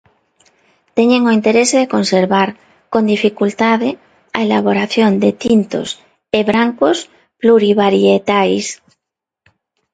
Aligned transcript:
Teñen 0.97 1.21
o 1.29 1.35
interese 1.39 1.75
de 1.81 1.91
conservar, 1.95 2.49
con 2.93 3.03
dificultade, 3.13 3.89
a 4.37 4.39
elaboración 4.47 5.11
de 5.23 5.31
tintos 5.43 5.89
e 6.37 6.39
brancos 6.51 6.97
plurivarietais. 7.41 8.65